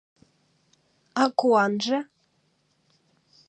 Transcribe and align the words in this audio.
А 1.21 1.23
куанже? 1.39 1.99